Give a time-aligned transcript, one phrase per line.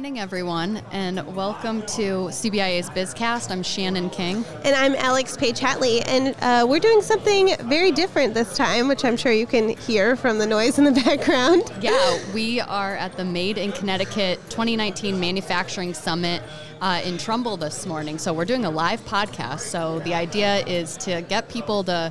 [0.00, 3.50] morning, everyone, and welcome to CBIA's BizCast.
[3.50, 4.46] I'm Shannon King.
[4.64, 9.04] And I'm Alex Page Hatley, and uh, we're doing something very different this time, which
[9.04, 11.70] I'm sure you can hear from the noise in the background.
[11.82, 16.42] Yeah, we are at the Made in Connecticut 2019 Manufacturing Summit.
[16.80, 18.16] Uh, in Trumbull this morning.
[18.16, 19.60] So, we're doing a live podcast.
[19.60, 22.10] So, the idea is to get people to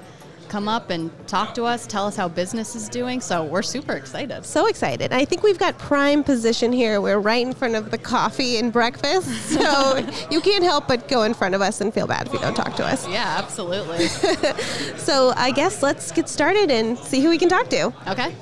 [0.49, 3.21] come up and talk to us, tell us how business is doing.
[3.21, 4.45] So we're super excited.
[4.45, 5.13] So excited.
[5.13, 6.99] I think we've got prime position here.
[6.99, 9.29] We're right in front of the coffee and breakfast.
[9.59, 9.97] So
[10.31, 12.55] you can't help but go in front of us and feel bad if you don't
[12.55, 13.07] talk to us.
[13.07, 14.07] Yeah, absolutely.
[14.97, 17.93] so I guess let's get started and see who we can talk to.
[18.07, 18.35] Okay.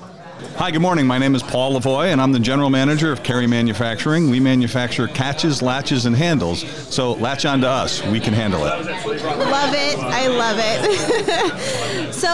[0.58, 1.08] Hi, good morning.
[1.08, 4.30] My name is Paul Lavoie, and I'm the general manager of Carey Manufacturing.
[4.30, 6.62] We manufacture catches, latches, and handles.
[6.94, 8.06] So latch on to us.
[8.06, 8.86] We can handle it.
[8.86, 9.98] Love it.
[9.98, 12.14] I love it.
[12.14, 12.30] so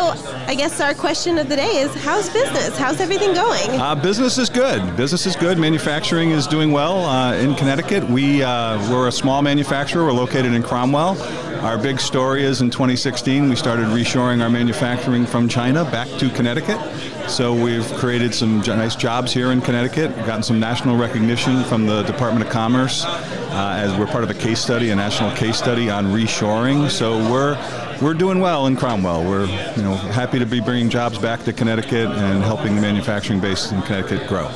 [0.48, 2.78] I guess our question of the day is how's business?
[2.78, 3.70] How's everything going?
[3.80, 4.98] Uh, business is good.
[4.98, 5.58] Business is good.
[5.58, 8.04] Manufacturing is doing well uh, in Connecticut.
[8.10, 10.04] We, uh, we're a small manufacturer.
[10.04, 11.16] We're located in Cromwell.
[11.64, 16.30] Our big story is in 2016, we started reshoring our manufacturing from China back to
[16.32, 16.78] Connecticut.
[17.30, 21.86] So we've created some nice jobs here in Connecticut, We've gotten some national recognition from
[21.86, 25.58] the Department of Commerce uh, as we're part of a case study, a national case
[25.58, 26.90] study on reshoring.
[26.90, 27.58] So we're
[28.02, 29.24] we're doing well in Cromwell.
[29.24, 29.46] We're
[29.78, 33.72] you know happy to be bringing jobs back to Connecticut and helping the manufacturing base
[33.72, 34.50] in Connecticut grow.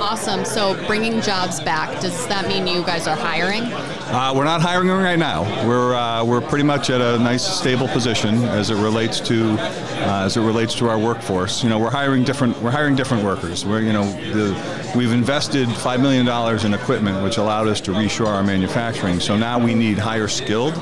[0.00, 0.46] Awesome.
[0.46, 3.64] So bringing jobs back, does that mean you guys are hiring?
[3.64, 5.42] Uh, we're not hiring right now.
[5.68, 10.24] We're uh, we're pretty much at a nice stable position as it relates to uh,
[10.24, 11.62] as it relates to our workforce.
[11.62, 13.66] You know, we're hiring different we're hiring different workers.
[13.66, 17.92] We're you know the, we've invested five million dollars in equipment, which allowed us to
[17.92, 19.20] reshore our manufacturing.
[19.20, 20.74] So now we need higher skilled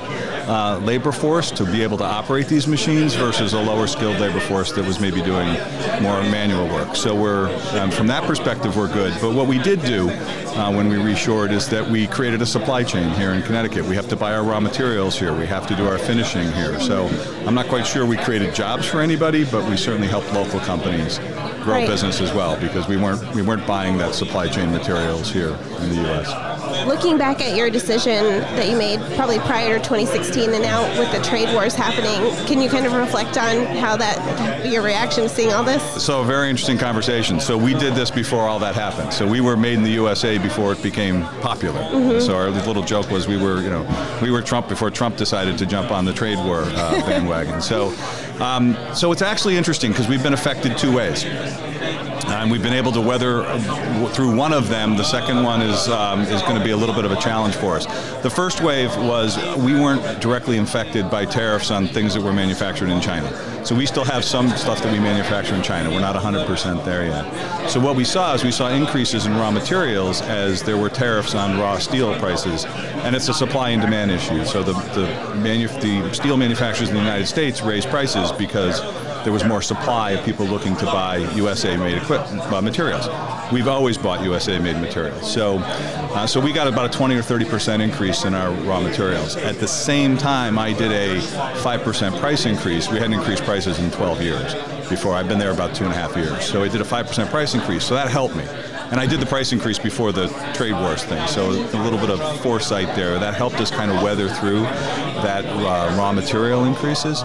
[0.49, 4.41] uh, labor force to be able to operate these machines versus a lower skilled labor
[4.41, 5.49] force that was maybe doing
[6.03, 6.97] more manual work.
[6.97, 7.49] So we're
[7.79, 9.13] um, from that perspective we're good.
[9.21, 12.83] But what we did do uh, when we reshored is that we created a supply
[12.83, 13.85] chain here in Connecticut.
[13.85, 15.37] We have to buy our raw materials here.
[15.37, 16.81] We have to do our finishing here.
[16.81, 17.07] So
[17.47, 21.19] I'm not quite sure we created jobs for anybody, but we certainly helped local companies
[21.63, 21.87] grow right.
[21.87, 25.51] business as well because we weren't we weren't buying that supply chain materials here
[25.81, 26.48] in the U.S.
[26.87, 28.25] Looking back at your decision
[28.57, 32.61] that you made probably prior to 2016 and now with the trade wars happening, can
[32.61, 35.83] you kind of reflect on how that, your reaction to seeing all this?
[36.03, 37.41] So, very interesting conversation.
[37.41, 39.13] So, we did this before all that happened.
[39.13, 41.81] So, we were made in the USA before it became popular.
[41.81, 42.21] Mm-hmm.
[42.21, 45.59] So, our little joke was we were, you know, we were Trump before Trump decided
[45.59, 47.61] to jump on the trade war uh, bandwagon.
[47.61, 47.95] so,
[48.41, 51.25] um, so it's actually interesting because we've been affected two ways
[52.29, 53.45] and we've been able to weather
[54.11, 54.97] through one of them.
[54.97, 57.55] The second one is um, is going to be a little bit of a challenge
[57.55, 57.87] for us.
[58.23, 62.91] The first wave was we weren't directly infected by tariffs on things that were manufactured
[62.91, 63.29] in China.
[63.65, 65.91] So we still have some stuff that we manufacture in China.
[65.91, 67.69] We're not 100% there yet.
[67.69, 71.35] So what we saw is we saw increases in raw materials as there were tariffs
[71.35, 72.65] on raw steel prices,
[73.05, 74.45] and it's a supply and demand issue.
[74.45, 75.07] So the the,
[75.37, 78.81] manu- the steel manufacturers in the United States raised prices because
[79.25, 83.09] there was more supply of people looking to buy USA-made equipment uh, materials.
[83.53, 87.45] We've always bought USA-made materials, so uh, so we got about a 20 or 30
[87.45, 89.37] percent increase in our raw materials.
[89.37, 91.21] At the same time, I did a
[91.59, 92.89] five percent price increase.
[92.91, 94.55] We hadn't increased prices in 12 years
[94.89, 95.15] before.
[95.15, 97.31] I've been there about two and a half years, so I did a five percent
[97.31, 97.85] price increase.
[97.85, 98.45] So that helped me.
[98.91, 102.11] And I did the price increase before the trade wars thing, so a little bit
[102.11, 103.19] of foresight there.
[103.19, 104.63] That helped us kind of weather through
[105.23, 107.23] that uh, raw material increases.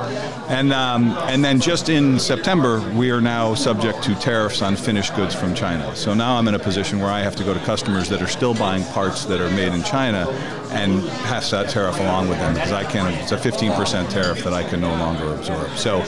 [0.49, 5.15] And, um, and then just in September, we are now subject to tariffs on finished
[5.15, 5.95] goods from China.
[5.95, 8.27] So now I'm in a position where I have to go to customers that are
[8.27, 10.27] still buying parts that are made in China
[10.73, 13.15] and pass that tariff along with them because I can't.
[13.15, 15.69] It's a 15% tariff that I can no longer absorb.
[15.77, 15.99] So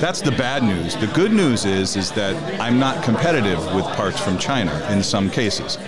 [0.00, 0.96] that's the bad news.
[0.96, 5.30] The good news is is that I'm not competitive with parts from China in some
[5.30, 5.78] cases.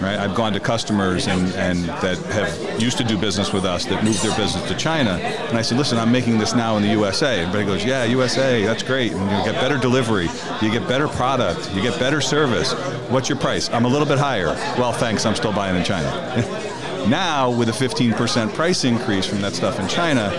[0.00, 0.18] Right?
[0.18, 4.02] I've gone to customers and, and that have used to do business with us that
[4.02, 6.90] moved their business to China, and I said, "Listen, I'm making this now in the
[6.90, 9.12] USA." Everybody goes, "Yeah, USA, that's great.
[9.12, 10.28] And you get better delivery,
[10.60, 12.72] you get better product, you get better service.
[13.08, 13.70] What's your price?
[13.70, 14.48] I'm a little bit higher.
[14.78, 15.24] Well, thanks.
[15.24, 16.10] I'm still buying in China."
[17.08, 20.30] Now, with a 15% price increase from that stuff in China,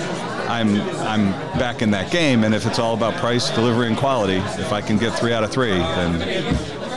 [0.47, 2.43] I'm I'm back in that game.
[2.43, 5.43] And if it's all about price, delivery, and quality, if I can get three out
[5.43, 6.21] of three, then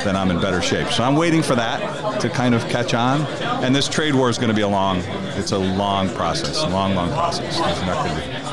[0.04, 0.88] then I'm in better shape.
[0.88, 3.22] So I'm waiting for that to kind of catch on.
[3.62, 4.98] And this trade war is going to be a long,
[5.36, 7.56] it's a long process, long, long process.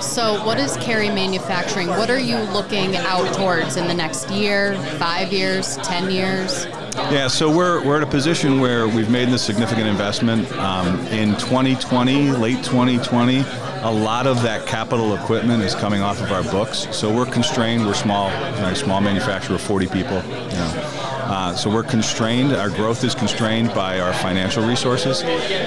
[0.06, 1.88] So what is Carey Manufacturing?
[1.88, 6.66] What are you looking out towards in the next year, five years, ten years?
[6.96, 11.36] Yeah, so we're, we're at a position where we've made this significant investment um, in
[11.36, 13.44] 2020, late 2020.
[13.82, 17.86] A lot of that capital equipment is coming off of our books, so we're constrained.
[17.86, 20.24] We're small, you know, small manufacturer, 40 people.
[20.24, 21.05] You know.
[21.28, 22.54] Uh, so we're constrained.
[22.54, 25.20] Our growth is constrained by our financial resources.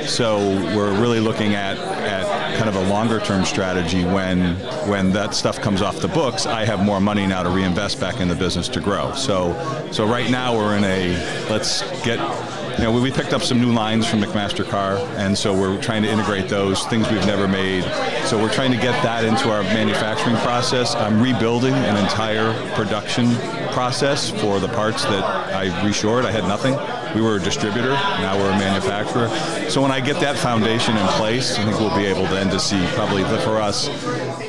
[0.09, 0.39] So
[0.77, 4.55] we're really looking at at kind of a longer term strategy when
[4.89, 6.47] when that stuff comes off the books.
[6.47, 9.13] I have more money now to reinvest back in the business to grow.
[9.15, 9.55] So
[9.93, 11.15] so right now we're in a
[11.51, 12.19] let's get
[12.79, 16.03] you know, we picked up some new lines from McMaster Carr, and so we're trying
[16.05, 17.83] to integrate those things we've never made.
[18.25, 20.95] So we're trying to get that into our manufacturing process.
[20.95, 23.35] I'm rebuilding an entire production
[23.73, 26.25] process for the parts that I reshored.
[26.25, 26.77] I had nothing.
[27.17, 27.91] We were a distributor.
[27.91, 29.29] Now we're a manufacturer.
[29.69, 32.61] So when I get that foundation in place, I think we'll be able then to
[32.61, 33.89] see probably for us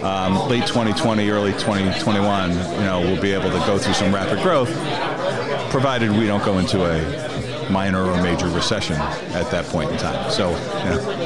[0.04, 2.52] um, late 2020, early 2021.
[2.52, 4.70] You know, we'll be able to go through some rapid growth,
[5.72, 10.32] provided we don't go into a minor or major recession at that point in time.
[10.32, 11.20] So, yeah.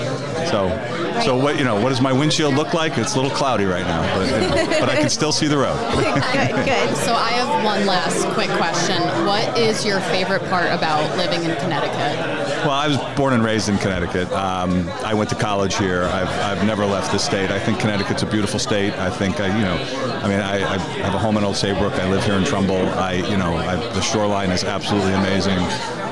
[0.45, 1.79] So, so what you know?
[1.79, 2.97] What does my windshield look like?
[2.97, 5.57] It's a little cloudy right now, but, you know, but I can still see the
[5.57, 5.77] road.
[5.95, 6.97] good, good.
[6.97, 9.01] So I have one last quick question.
[9.25, 12.42] What is your favorite part about living in Connecticut?
[12.63, 14.31] Well, I was born and raised in Connecticut.
[14.31, 16.03] Um, I went to college here.
[16.05, 17.51] I've, I've never left the state.
[17.51, 18.93] I think Connecticut's a beautiful state.
[18.93, 19.75] I think I, you know,
[20.23, 21.91] I mean, I, I have a home in Old Saybrook.
[21.91, 22.87] I live here in Trumbull.
[22.87, 25.59] I, you know, I, the shoreline is absolutely amazing.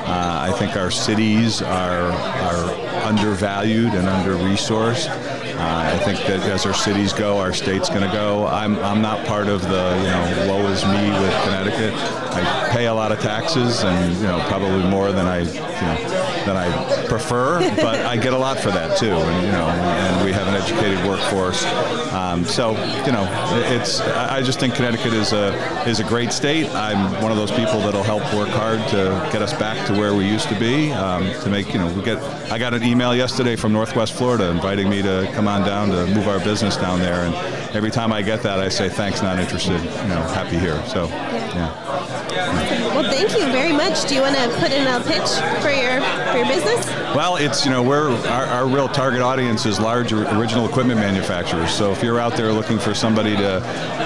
[0.04, 5.08] Uh, I think our cities are are undervalued and under resourced.
[5.08, 8.46] Uh, I think that as our cities go, our state's going to go.
[8.48, 11.94] I'm, I'm not part of the you know woe is me with Connecticut.
[12.34, 16.21] I pay a lot of taxes and you know probably more than I you know
[16.44, 19.12] than I prefer, but I get a lot for that too.
[19.12, 21.64] And you know, and we have an educated workforce.
[22.12, 22.72] Um, so
[23.06, 23.26] you know,
[23.68, 25.52] it's I just think Connecticut is a
[25.88, 26.68] is a great state.
[26.70, 30.14] I'm one of those people that'll help work hard to get us back to where
[30.14, 30.92] we used to be.
[30.92, 32.18] Um, to make you know, we get.
[32.52, 36.06] I got an email yesterday from Northwest Florida inviting me to come on down to
[36.14, 37.24] move our business down there.
[37.24, 37.34] And
[37.74, 39.80] every time I get that, I say thanks, not interested.
[39.80, 40.82] You know, happy here.
[40.86, 41.92] So, yeah.
[42.94, 44.06] Well, thank you very much.
[44.06, 45.30] Do you want to put in a pitch
[45.62, 46.00] for your
[46.30, 46.86] for your business?
[47.14, 51.72] Well, it's you know we're our, our real target audience is large original equipment manufacturers.
[51.72, 53.60] So if you're out there looking for somebody to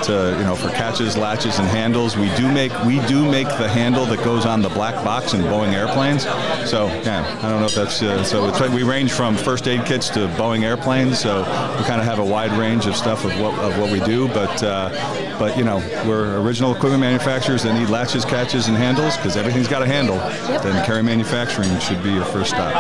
[0.05, 3.67] to you know for catches, latches, and handles, we do make we do make the
[3.67, 6.25] handle that goes on the black box in Boeing airplanes.
[6.69, 8.49] So yeah, I don't know if that's uh, so.
[8.49, 11.19] It's, we range from first aid kits to Boeing airplanes.
[11.19, 14.01] So we kind of have a wide range of stuff of what of what we
[14.01, 14.29] do.
[14.29, 14.91] But uh,
[15.39, 19.69] but you know we're original equipment manufacturers that need latches, catches, and handles because everything's
[19.69, 20.17] got a handle.
[20.17, 20.63] Yep.
[20.65, 22.75] Then Carey Manufacturing should be your first stop.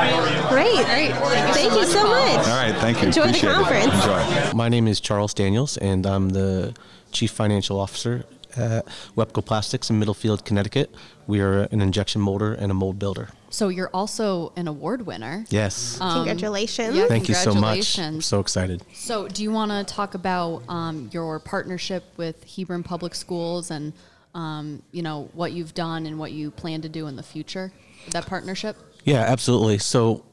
[0.50, 0.74] Great.
[0.84, 1.12] Great.
[1.12, 2.46] Thank, Thank you so much.
[2.48, 2.74] All right.
[2.80, 3.06] Thank you.
[3.06, 3.86] Enjoy Appreciate the conference.
[3.86, 3.94] It.
[3.94, 4.52] Enjoy.
[4.54, 6.74] My name is Charles Daniels, and I'm the
[7.12, 8.24] Chief Financial Officer
[8.56, 8.84] at
[9.16, 10.92] Wepco Plastics in Middlefield, Connecticut.
[11.28, 13.28] We are an injection molder and a mold builder.
[13.48, 15.44] So you're also an award winner.
[15.48, 16.00] Yes.
[16.00, 16.96] Um, Congratulations.
[16.96, 17.06] yeah.
[17.06, 18.00] Thank you so much.
[18.00, 18.82] I'm so excited.
[18.94, 23.92] So, do you want to talk about um, your partnership with Hebron Public Schools and
[24.34, 27.70] um, you know what you've done and what you plan to do in the future?
[28.04, 28.76] with That partnership.
[29.04, 29.78] Yeah, absolutely.
[29.78, 30.24] So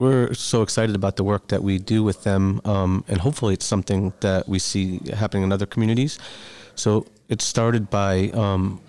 [0.00, 3.66] we're so excited about the work that we do with them, um, and hopefully it's
[3.66, 6.18] something that we see happening in other communities.
[6.74, 8.30] So it started by.
[8.30, 8.80] Um,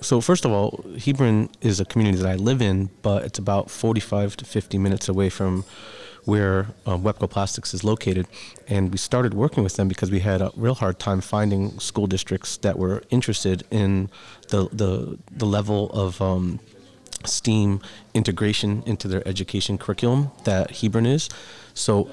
[0.00, 3.70] so first of all, Hebron is a community that I live in, but it's about
[3.70, 5.64] 45 to 50 minutes away from
[6.24, 8.26] where um, Wepco Plastics is located,
[8.66, 12.06] and we started working with them because we had a real hard time finding school
[12.06, 14.08] districts that were interested in
[14.48, 16.60] the the the level of um,
[17.26, 17.80] STEAM
[18.12, 21.28] integration into their education curriculum that Hebron is.
[21.74, 22.10] So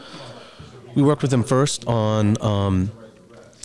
[0.95, 2.91] we worked with them first on um,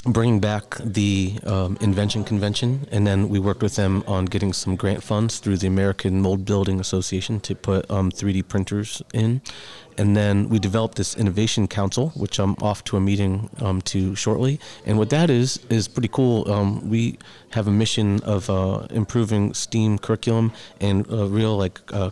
[0.07, 4.77] bringing back the um, invention convention, and then we worked with them on getting some
[4.77, 9.43] grant funds through the American Mold Building Association to put um, 3D printers in.
[9.99, 14.15] And then we developed this innovation council, which I'm off to a meeting um, to
[14.15, 14.61] shortly.
[14.85, 16.51] And what that is is pretty cool.
[16.51, 17.19] Um, we
[17.51, 22.11] have a mission of uh, improving STEAM curriculum and a real like uh,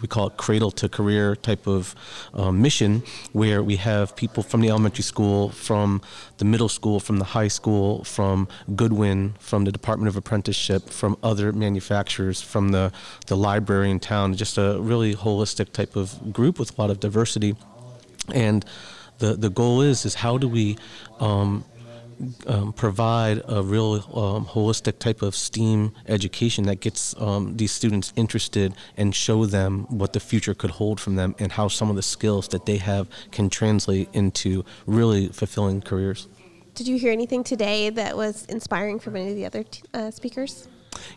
[0.00, 1.94] we call it cradle to career type of
[2.34, 6.00] um, mission where we have people from the elementary school, from
[6.38, 11.16] the middle school, from the high school, from Goodwin, from the Department of Apprenticeship, from
[11.22, 12.92] other manufacturers, from the,
[13.26, 17.00] the library in town, just a really holistic type of group with a lot of
[17.00, 17.56] diversity.
[18.32, 18.64] And
[19.18, 20.78] the, the goal is is how do we
[21.18, 21.64] um,
[22.46, 28.12] um, provide a real um, holistic type of STEAM education that gets um, these students
[28.16, 31.96] interested and show them what the future could hold from them and how some of
[31.96, 36.28] the skills that they have can translate into really fulfilling careers.
[36.74, 40.10] Did you hear anything today that was inspiring from any of the other t- uh,
[40.10, 40.68] speakers?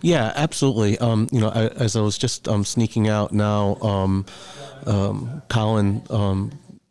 [0.02, 0.98] Yeah, absolutely.
[1.00, 4.26] Um, you know, I, as I was just um, sneaking out now, um,
[4.86, 6.04] um, Colin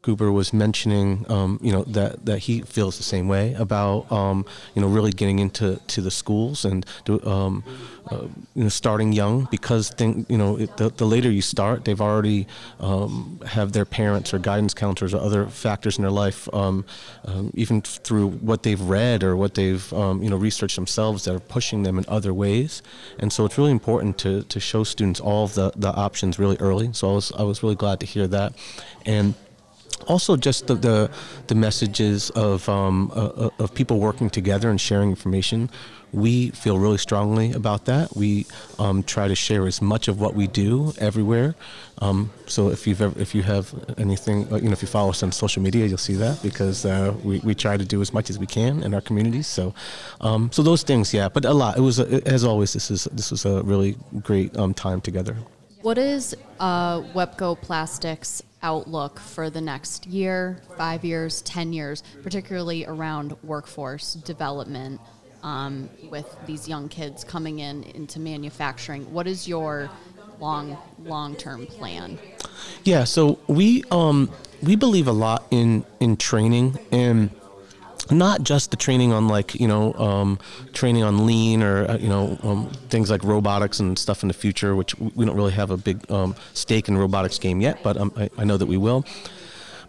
[0.03, 4.45] Cooper was mentioning, um, you know, that, that he feels the same way about, um,
[4.75, 6.85] you know, really getting into to the schools and,
[7.25, 7.63] um,
[8.11, 12.01] uh, you know, starting young because, you know, it, the, the later you start, they've
[12.01, 12.49] already
[12.81, 16.85] um, have their parents or guidance counselors or other factors in their life, um,
[17.25, 21.41] um, even through what they've read or what they've, you know, researched themselves that are
[21.41, 22.83] pushing them in other ways.
[23.21, 26.93] And so it's really important to, to show students all the, the options really early.
[26.93, 28.55] So I was, I was really glad to hear that.
[29.07, 29.35] And
[30.05, 31.11] also just the the,
[31.47, 35.71] the messages of um, uh, uh, of people working together and sharing information.
[36.13, 38.15] We feel really strongly about that.
[38.15, 38.45] We
[38.79, 41.55] um, try to share as much of what we do everywhere.
[42.01, 45.09] Um, so if you've ever, if you have anything, uh, you know, if you follow
[45.11, 48.13] us on social media, you'll see that because uh, we, we try to do as
[48.13, 49.47] much as we can in our communities.
[49.47, 49.73] So,
[50.21, 51.31] um, so those things, yeah.
[51.31, 51.79] But a lot.
[51.79, 52.75] It was as always.
[52.75, 55.35] This is this was a really great um, time together.
[55.81, 62.85] What is uh, Wepco Plastics outlook for the next year, five years, 10 years, particularly
[62.87, 65.01] around workforce development
[65.43, 69.13] um, with these young kids coming in into manufacturing?
[69.13, 69.91] What is your
[70.41, 72.19] long long term plan?
[72.85, 74.31] Yeah, so we um,
[74.63, 77.31] we believe a lot in in training and
[78.13, 80.39] not just the training on like you know um,
[80.73, 84.35] training on lean or uh, you know um, things like robotics and stuff in the
[84.35, 87.97] future, which we don't really have a big um, stake in robotics game yet, but
[87.97, 89.05] um, I, I, know that we will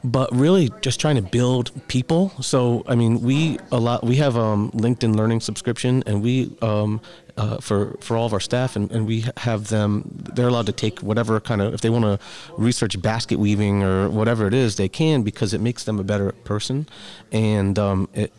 [0.04, 2.30] but really just trying to build people.
[2.42, 7.00] So I mean, we a lot we have um, LinkedIn Learning subscription, and we um,
[7.38, 10.04] uh, for for all of our staff, and, and we have them.
[10.34, 12.20] They're allowed to take whatever kind of if they want to
[12.58, 16.32] research basket weaving or whatever it is, they can because it makes them a better
[16.32, 16.88] person,
[17.32, 18.32] and um, it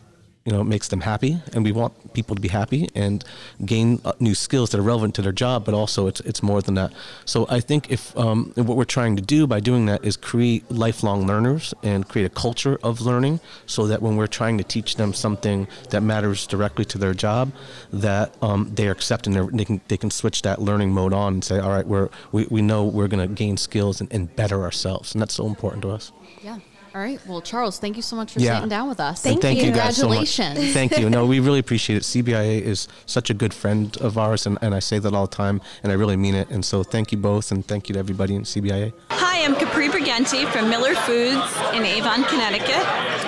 [0.45, 3.25] you know, makes them happy, and we want people to be happy and
[3.65, 5.65] gain uh, new skills that are relevant to their job.
[5.65, 6.93] But also, it's it's more than that.
[7.25, 10.69] So I think if um, what we're trying to do by doing that is create
[10.69, 14.97] lifelong learners and create a culture of learning, so that when we're trying to teach
[14.97, 17.51] them something that matters directly to their job,
[17.91, 21.43] that um, they are accepting, they can they can switch that learning mode on and
[21.43, 24.61] say, all right, we're we, we know we're going to gain skills and, and better
[24.61, 26.11] ourselves, and that's so important to us.
[26.43, 26.59] Yeah.
[26.95, 27.19] All right.
[27.27, 28.55] Well, Charles, thank you so much for yeah.
[28.55, 29.21] sitting down with us.
[29.21, 29.65] Thank, thank you.
[29.65, 30.57] you Congratulations.
[30.57, 31.09] So thank you.
[31.09, 32.03] No, we really appreciate it.
[32.03, 35.35] CBIA is such a good friend of ours, and, and I say that all the
[35.35, 36.49] time, and I really mean it.
[36.49, 38.93] And so thank you both, and thank you to everybody in CBIA.
[39.09, 42.87] Hi, I'm Capri Briganti from Miller Foods in Avon, Connecticut.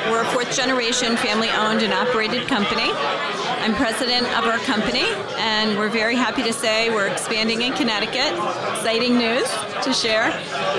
[0.10, 2.94] We're a fourth generation family owned and operated company.
[3.68, 5.04] I'm president of our company,
[5.36, 8.32] and we're very happy to say we're expanding in Connecticut.
[8.72, 9.44] Exciting news
[9.84, 10.32] to share.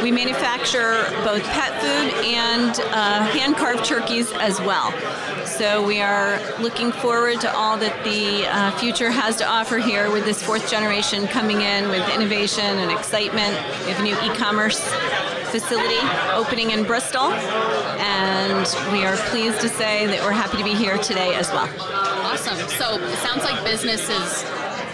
[0.02, 4.90] We manufacture both pet food and uh, hand carved turkeys as well.
[5.44, 10.10] So we are looking forward to all that the uh, future has to offer here
[10.10, 13.52] with this fourth generation coming in with innovation and excitement.
[13.84, 14.80] We have a new e commerce
[15.50, 15.98] facility
[16.32, 20.96] opening in Bristol, and we are pleased to say that we're happy to be here
[20.98, 21.68] today as well.
[21.80, 22.68] Awesome.
[22.78, 24.44] So it sounds like business is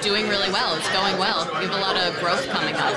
[0.03, 0.75] doing really well.
[0.75, 1.45] It's going well.
[1.61, 2.95] We have a lot of growth coming up.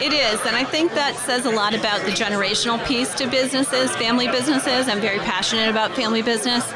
[0.00, 3.90] It is, and I think that says a lot about the generational piece to businesses,
[3.96, 4.86] family businesses.
[4.86, 6.72] I'm very passionate about family business,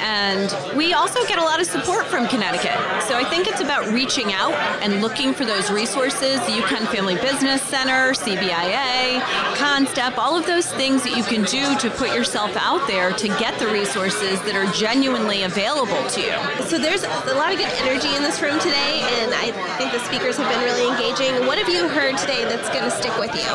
[0.00, 2.76] and we also get a lot of support from Connecticut.
[3.08, 4.52] So I think it's about reaching out
[4.82, 6.38] and looking for those resources.
[6.40, 9.20] The UConn Family Business Center, CBIA,
[9.56, 13.28] CONNSTEP, all of those things that you can do to put yourself out there to
[13.40, 16.36] get the resources that are genuinely available to you.
[16.68, 20.04] So there's a lot of good energy in this room today, and I think the
[20.04, 21.46] speakers have been really engaging.
[21.46, 23.50] What have you heard today that's that's going to stick with you?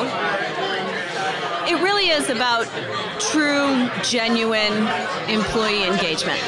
[1.68, 2.68] It really is about
[3.20, 4.88] true, genuine
[5.30, 6.42] employee engagement.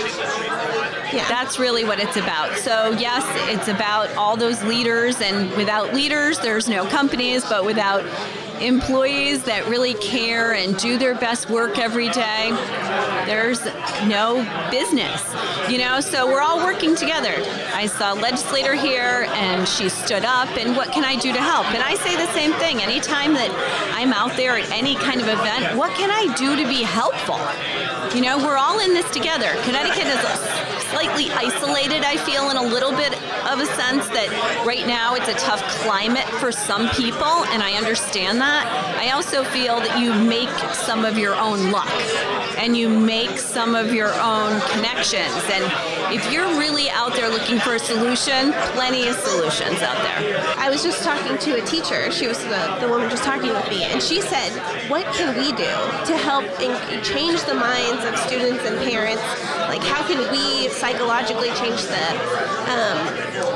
[1.14, 1.28] Yeah.
[1.28, 2.58] That's really what it's about.
[2.58, 8.04] So, yes, it's about all those leaders, and without leaders, there's no companies, but without
[8.62, 12.52] employees that really care and do their best work every day,
[13.26, 13.66] there's
[14.08, 15.22] no business.
[15.70, 17.34] You know, so we're all working together.
[17.74, 21.42] I saw a legislator here and she stood up and what can I do to
[21.42, 21.68] help?
[21.74, 22.82] And I say the same thing.
[22.82, 23.52] Anytime that
[23.94, 27.40] I'm out there at any kind of event, what can I do to be helpful?
[28.16, 29.56] You know, we're all in this together.
[29.64, 33.14] Connecticut is slightly isolated, I feel, in a little bit
[33.50, 34.30] of a sense that
[34.66, 38.66] right now it's a tough climate for some people, and I understand that.
[39.00, 41.90] I also feel that you make some of your own luck
[42.58, 45.44] and you make some of your own connections.
[45.50, 45.66] And
[46.14, 50.40] if you're really out there looking for a solution, plenty of solutions out there.
[50.58, 52.12] I was just talking to a teacher.
[52.12, 54.52] She was the, the woman just talking with me, and she said,
[54.90, 55.74] What can we do
[56.06, 56.46] to help
[57.04, 59.24] change the minds of students and parents?
[59.68, 62.06] Like, how can we psychologically change the,
[62.68, 63.00] um,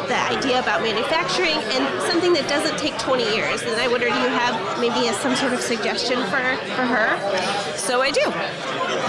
[0.07, 3.61] the idea about manufacturing and something that doesn't take 20 years?
[3.63, 6.39] And I wonder, do you have maybe a, some sort of suggestion for,
[6.71, 7.19] for her?
[7.75, 8.23] So I do.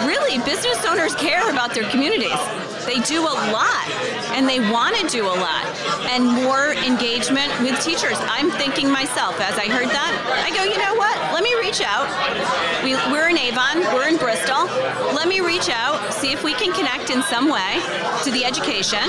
[0.05, 2.35] Really, business owners care about their communities.
[2.88, 3.85] They do a lot
[4.33, 5.66] and they want to do a lot
[6.09, 8.16] and more engagement with teachers.
[8.33, 11.12] I'm thinking myself as I heard that, I go, you know what?
[11.37, 12.09] Let me reach out.
[12.83, 14.64] We, we're in Avon, we're in Bristol.
[15.12, 17.76] Let me reach out, see if we can connect in some way
[18.25, 19.04] to the education,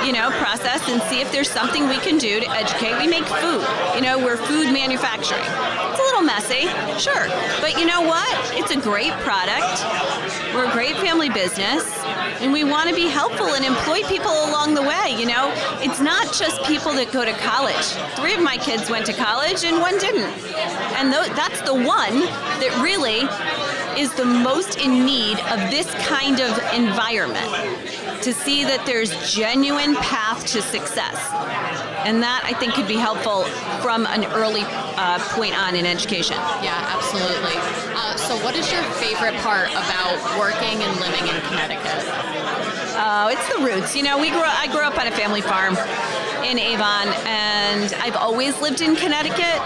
[0.00, 2.96] you know, process and see if there's something we can do to educate.
[2.96, 3.60] We make food,
[3.94, 5.44] you know, we're food manufacturing.
[5.44, 7.28] It's a little messy, sure,
[7.60, 8.32] but you know what?
[8.56, 9.84] It's a great product.
[10.56, 11.84] We're a great family business
[12.40, 15.14] and we want to be helpful and employ people along the way.
[15.18, 15.52] You know,
[15.82, 17.86] it's not just people that go to college.
[18.16, 20.32] Three of my kids went to college and one didn't.
[20.96, 22.20] And th- that's the one
[22.62, 23.28] that really
[24.00, 27.50] is the most in need of this kind of environment
[28.22, 31.16] to see that there's genuine path to success.
[32.04, 33.44] And that I think could be helpful
[33.82, 36.36] from an early uh, point on in education.
[36.62, 37.56] Yeah, absolutely.
[37.96, 42.49] Uh, so, what is your favorite part about working and living in Connecticut?
[43.02, 43.96] Oh, it's the roots.
[43.96, 44.42] You know, we grew.
[44.44, 45.74] I grew up on a family farm
[46.44, 49.56] in Avon, and I've always lived in Connecticut.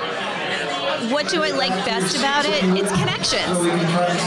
[1.11, 2.62] What do I like best about it?
[2.79, 3.59] It's connections,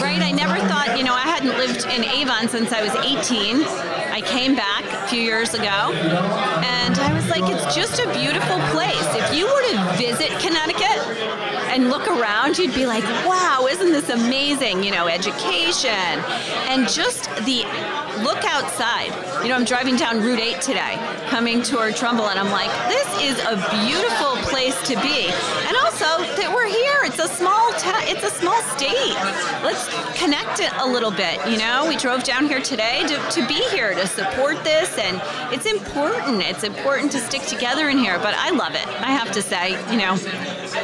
[0.03, 0.21] right?
[0.21, 3.63] I never thought, you know, I hadn't lived in Avon since I was 18.
[4.11, 8.59] I came back a few years ago, and I was like, it's just a beautiful
[8.75, 9.07] place.
[9.15, 10.99] If you were to visit Connecticut
[11.77, 14.83] and look around, you'd be like, wow, isn't this amazing?
[14.83, 15.91] You know, education
[16.65, 17.65] and just the
[18.23, 19.13] look outside.
[19.43, 20.97] You know, I'm driving down Route 8 today,
[21.29, 23.55] coming toward Trumbull, and I'm like, this is a
[23.85, 25.29] beautiful place to be.
[25.67, 26.05] And also
[26.41, 26.99] that we're here.
[27.03, 28.01] It's a small town.
[28.05, 29.13] It's a small state.
[29.61, 29.85] Let's
[30.17, 31.37] connect it a little bit.
[31.47, 35.21] You know, we drove down here today to, to be here to support this, and
[35.53, 36.41] it's important.
[36.41, 38.17] It's important to stick together in here.
[38.17, 38.87] But I love it.
[38.87, 40.15] I have to say, you know,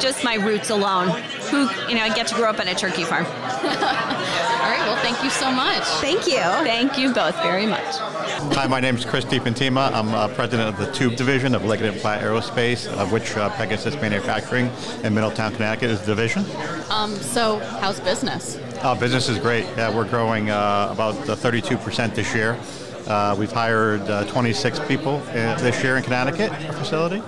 [0.00, 1.08] just my roots alone.
[1.50, 3.24] Who, you know, I get to grow up on a turkey farm.
[3.26, 4.80] All right.
[4.86, 5.82] Well, thank you so much.
[6.00, 6.40] Thank you.
[6.64, 7.96] Thank you both very much.
[8.54, 9.92] Hi, my name is Chris DiPentima.
[9.92, 13.50] I'm uh, president of the Tube Division of Leggett and Platt Aerospace, of which uh,
[13.50, 14.70] Pegasus Manufacturing
[15.02, 16.44] in Middletown, Connecticut is the division.
[16.90, 18.58] Um, so, how's business?
[18.82, 19.64] Uh, business is great.
[19.76, 22.58] Yeah, we're growing uh, about uh, 32% this year.
[23.06, 27.22] Uh, we've hired uh, 26 people uh, this year in Connecticut, our facility.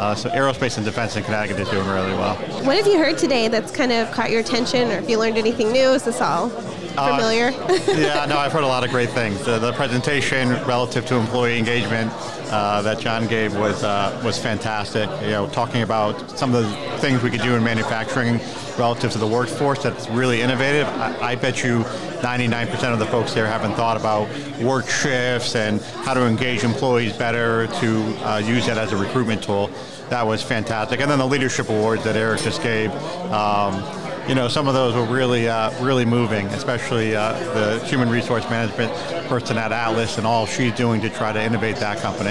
[0.00, 2.34] Uh, so aerospace and defense in Connecticut is doing really well.
[2.64, 5.36] What have you heard today that's kind of caught your attention, or if you learned
[5.36, 5.90] anything new?
[5.90, 6.48] Is this all
[6.94, 7.50] familiar?
[8.00, 9.44] yeah, no, I've heard a lot of great things.
[9.44, 12.12] The, the presentation relative to employee engagement
[12.50, 15.08] uh, that John gave was uh, was fantastic.
[15.22, 18.40] You know, talking about some of the things we could do in manufacturing
[18.78, 20.88] relative to the workforce that's really innovative.
[20.88, 21.80] I, I bet you
[22.20, 24.28] 99% of the folks there haven't thought about
[24.60, 29.42] work shifts and how to engage employees better to uh, use that as a recruitment
[29.42, 29.70] tool.
[30.08, 31.00] That was fantastic.
[31.00, 32.90] And then the leadership awards that Eric just gave.
[33.30, 33.99] Um,
[34.30, 38.48] you know, some of those were really, uh, really moving, especially uh, the human resource
[38.48, 38.92] management
[39.26, 42.30] person at Atlas and all she's doing to try to innovate that company.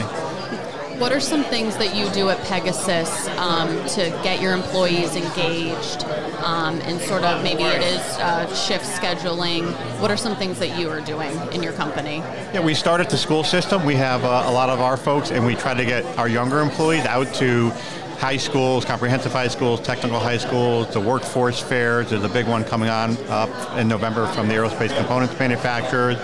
[0.98, 6.06] What are some things that you do at Pegasus um, to get your employees engaged
[6.42, 9.70] um, and sort of maybe it is uh, shift scheduling?
[10.00, 12.20] What are some things that you are doing in your company?
[12.54, 13.84] Yeah, we start at the school system.
[13.84, 16.62] We have uh, a lot of our folks, and we try to get our younger
[16.62, 17.74] employees out to
[18.20, 22.10] high schools, comprehensive high schools, technical high schools, the workforce fairs.
[22.10, 26.18] There's a big one coming on up in November from the aerospace components manufacturers,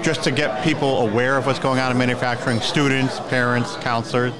[0.00, 4.32] just to get people aware of what's going on in manufacturing, students, parents, counselors.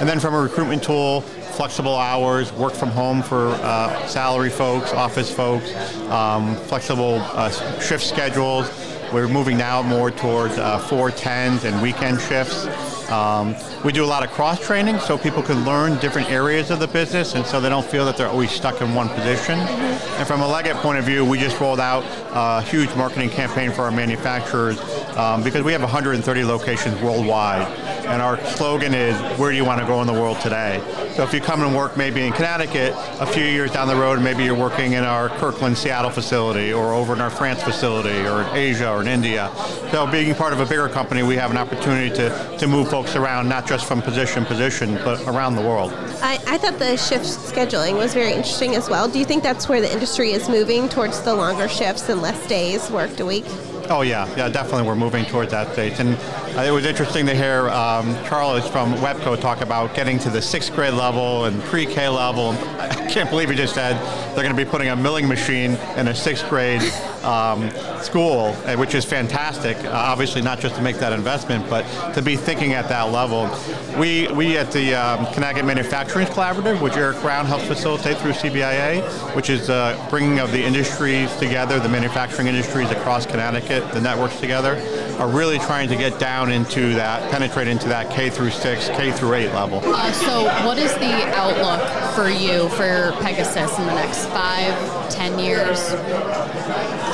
[0.00, 4.92] And then from a recruitment tool, flexible hours, work from home for uh, salary folks,
[4.92, 5.72] office folks,
[6.10, 7.48] um, flexible uh,
[7.78, 8.68] shift schedules.
[9.12, 12.66] We're moving now more towards uh, 410s and weekend shifts.
[13.10, 16.80] Um, we do a lot of cross training so people can learn different areas of
[16.80, 19.58] the business and so they don't feel that they're always stuck in one position.
[19.58, 23.70] And from a Leggett point of view, we just rolled out a huge marketing campaign
[23.70, 24.80] for our manufacturers
[25.16, 27.66] um, because we have 130 locations worldwide.
[28.06, 30.80] And our slogan is, where do you want to go in the world today?
[31.16, 34.20] So if you come and work maybe in Connecticut, a few years down the road,
[34.20, 38.42] maybe you're working in our Kirkland, Seattle facility or over in our France facility or
[38.42, 39.50] in Asia or in India.
[39.90, 43.16] So being part of a bigger company, we have an opportunity to, to move folks
[43.16, 45.92] around, not just from position to position, but around the world.
[46.22, 49.08] I, I thought the shift scheduling was very interesting as well.
[49.08, 52.46] Do you think that's where the industry is moving towards the longer shifts and less
[52.46, 53.46] days worked a week?
[53.88, 54.82] Oh yeah, yeah, definitely.
[54.82, 56.16] We're moving towards that stage, and
[56.56, 60.42] uh, it was interesting to hear um, Charles from Wepco talk about getting to the
[60.42, 62.50] sixth grade level and pre-K level.
[62.80, 63.94] I can't believe he just said
[64.34, 66.82] they're going to be putting a milling machine in a sixth grade
[67.24, 69.76] um, school, uh, which is fantastic.
[69.78, 73.50] Uh, obviously, not just to make that investment, but to be thinking at that level.
[73.98, 79.02] We, we at the um, Connecticut Manufacturing Collaborative, which Eric Brown helps facilitate through CBIA,
[79.34, 84.38] which is uh, bringing of the industries together, the manufacturing industries across Connecticut, the networks
[84.40, 84.74] together,
[85.18, 89.12] are really trying to get down into that, penetrate into that K through six, K
[89.12, 89.80] through eight level.
[89.84, 91.80] Uh, so, what is the outlook
[92.14, 94.74] for you for Pegasus in the next five,
[95.10, 95.90] ten years?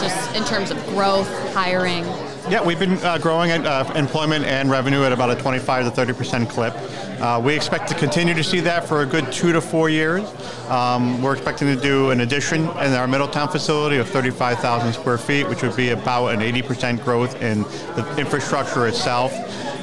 [0.01, 2.05] Just in terms of growth, hiring.
[2.53, 5.91] Yeah, we've been uh, growing at, uh, employment and revenue at about a 25 to
[5.91, 6.75] 30 percent clip.
[7.19, 10.23] Uh, we expect to continue to see that for a good two to four years.
[10.69, 15.49] Um, we're expecting to do an addition in our Middletown facility of 35,000 square feet,
[15.49, 19.33] which would be about an 80 percent growth in the infrastructure itself.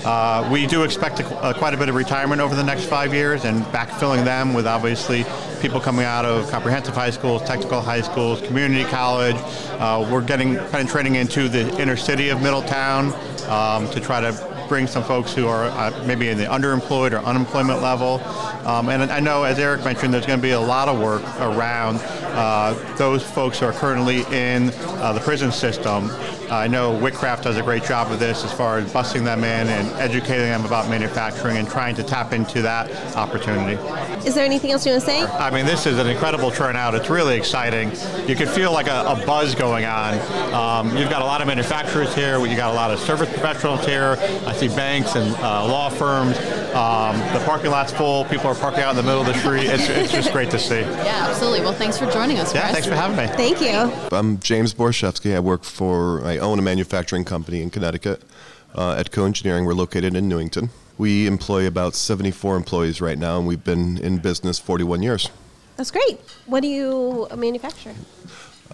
[0.06, 3.16] Uh, we do expect a, uh, quite a bit of retirement over the next five
[3.16, 5.24] years and backfilling them with obviously
[5.60, 9.36] people coming out of comprehensive high schools, technical high schools, community college.
[9.80, 13.14] Uh, we're getting penetrating into the inner city of Middletown
[13.50, 17.18] um, to try to bring some folks who are uh, maybe in the underemployed or
[17.26, 18.22] unemployment level.
[18.66, 21.24] Um, and I know, as Eric mentioned, there's going to be a lot of work
[21.40, 21.98] around
[22.36, 26.10] uh, those folks who are currently in uh, the prison system
[26.52, 29.68] I know Whitcraft does a great job of this as far as busing them in
[29.68, 33.80] and educating them about manufacturing and trying to tap into that opportunity.
[34.26, 35.24] Is there anything else you want to say?
[35.24, 36.96] I mean, this is an incredible turnout.
[36.96, 37.92] It's really exciting.
[38.28, 40.16] You can feel like a, a buzz going on.
[40.54, 42.44] Um, you've got a lot of manufacturers here.
[42.44, 44.18] You've got a lot of service professionals here.
[44.48, 46.36] I see banks and uh, law firms.
[46.74, 48.26] Um, the parking lot's full.
[48.26, 49.66] People are parking out in the middle of the street.
[49.66, 50.82] It's, it's just great to see.
[50.82, 51.62] Yeah, absolutely.
[51.62, 52.54] Well, thanks for joining us.
[52.56, 53.28] Yeah, thanks for having me.
[53.28, 53.92] Thank you.
[54.12, 55.36] I'm James Borshevsky.
[55.36, 58.24] I work for I own a manufacturing company in Connecticut.
[58.76, 60.70] Uh, at Co Engineering, we're located in Newington.
[60.98, 65.30] We employ about 74 employees right now, and we've been in business 41 years.
[65.78, 66.20] That's great.
[66.46, 67.96] What do you manufacture?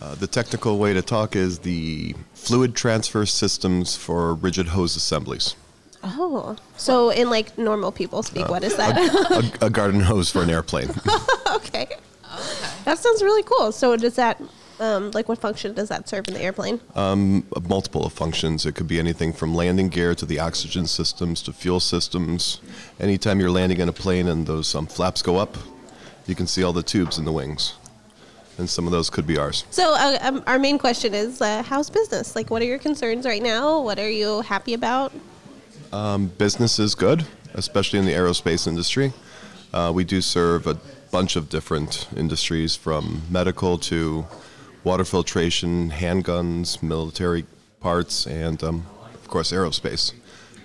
[0.02, 5.56] Uh, the technical way to talk is the fluid transfer systems for rigid hose assemblies.
[6.04, 8.98] Oh, so in like normal people speak, uh, what is that?
[8.98, 10.90] A, a, a, garden hose for an airplane.
[10.90, 11.84] okay.
[11.86, 11.96] okay.
[12.84, 13.72] That sounds really cool.
[13.72, 14.42] So does that
[14.80, 16.80] um, like what function does that serve in the airplane?
[16.96, 18.66] Um, multiple of functions.
[18.66, 22.60] It could be anything from landing gear to the oxygen systems to fuel systems.
[23.00, 25.58] Anytime you're landing in a plane and those um, flaps go up,
[26.28, 27.76] you can see all the tubes in the wings.
[28.58, 29.66] And some of those could be ours.
[29.70, 32.36] So, uh, um, our main question is uh, how's business?
[32.36, 33.82] Like, what are your concerns right now?
[33.82, 35.12] What are you happy about?
[35.92, 39.12] Um, business is good, especially in the aerospace industry.
[39.74, 40.78] Uh, we do serve a
[41.12, 44.26] bunch of different industries from medical to
[44.86, 47.46] water filtration, handguns, military
[47.82, 50.14] parts, and um, of course aerospace.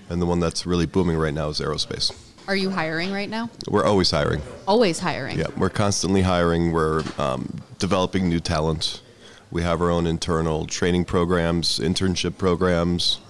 [0.09, 2.13] And the one that's really booming right now is aerospace.
[2.47, 3.49] Are you hiring right now?
[3.69, 4.43] We're always hiring.
[4.69, 5.39] Always hiring.
[5.39, 6.73] Yeah, we're constantly hiring.
[6.73, 9.03] We're um, developing new talent.
[9.51, 13.21] We have our own internal training programs, internship programs,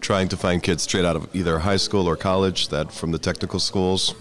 [0.00, 3.18] trying to find kids straight out of either high school or college that from the
[3.18, 4.14] technical schools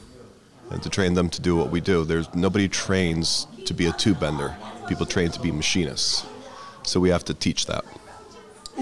[0.70, 2.04] and to train them to do what we do.
[2.04, 4.56] There's nobody trains to be a tube bender
[4.90, 6.26] people trained to be machinists.
[6.84, 7.86] So we have to teach that.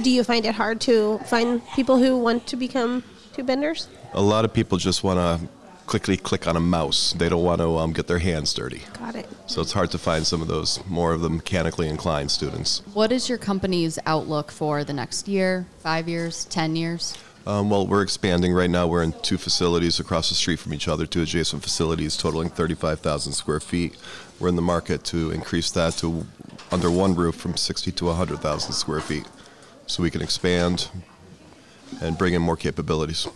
[0.01, 3.89] Do you find it hard to find people who want to become tube benders?
[4.13, 5.47] A lot of people just want to
[5.85, 7.13] quickly click on a mouse.
[7.13, 8.83] They don't want to um, get their hands dirty.
[8.99, 9.27] Got it.
[9.47, 12.81] So it's hard to find some of those more of the mechanically inclined students.
[12.93, 17.17] What is your company's outlook for the next year, five years, ten years?
[17.47, 18.87] Um, well, we're expanding right now.
[18.87, 23.31] We're in two facilities across the street from each other, two adjacent facilities totaling 35,000
[23.31, 23.95] square feet.
[24.37, 26.25] We're in the market to increase that to
[26.73, 29.25] under one roof from 60 to 100,000 square feet
[29.85, 30.89] so we can expand
[32.01, 33.29] and bring in more capabilities.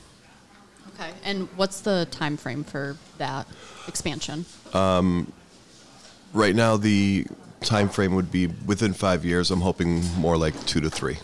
[0.96, 1.12] Okay.
[1.24, 3.48] And what's the time frame for that
[3.88, 4.44] expansion?
[4.74, 5.32] Um,
[6.34, 7.28] right now, the
[7.62, 9.52] time frame would be within five years.
[9.52, 11.18] I'm hoping more like two to three.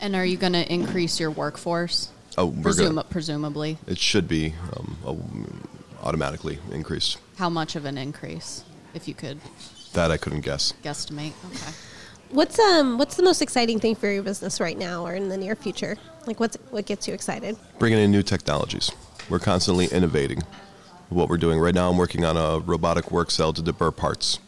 [0.00, 2.10] And are you going to increase your workforce?
[2.36, 3.78] Oh, Presum- gonna, presumably.
[3.86, 5.68] It should be um,
[6.02, 7.18] automatically increased.
[7.36, 9.40] How much of an increase, if you could?
[9.94, 10.74] That I couldn't guess.
[10.82, 11.32] Guesstimate.
[11.50, 11.72] Okay.
[12.30, 15.36] What's um What's the most exciting thing for your business right now, or in the
[15.36, 15.96] near future?
[16.26, 17.56] Like, what's what gets you excited?
[17.78, 18.90] Bringing in new technologies.
[19.30, 20.42] We're constantly innovating.
[21.08, 24.40] What we're doing right now, I'm working on a robotic work cell to deburr parts,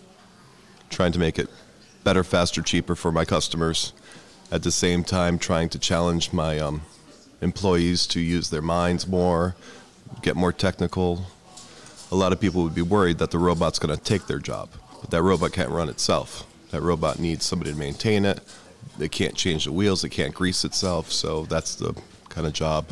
[0.91, 1.49] trying to make it
[2.03, 3.93] better, faster, cheaper for my customers
[4.51, 6.83] at the same time trying to challenge my um,
[7.41, 9.55] employees to use their minds more,
[10.23, 11.27] get more technical.
[12.11, 14.71] A lot of people would be worried that the robot's going to take their job,
[15.01, 16.47] but that robot can't run itself.
[16.71, 18.41] That robot needs somebody to maintain it.
[18.97, 21.95] They can't change the wheels, it can't grease itself, so that's the
[22.29, 22.87] kind of job